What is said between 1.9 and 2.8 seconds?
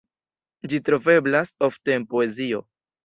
en poezio.